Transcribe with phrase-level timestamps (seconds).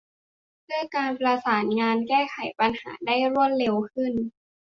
[0.63, 2.21] เพื่อการประสานงานแก้
[2.59, 4.13] ปัญหาได้รวดเร็วขึ้น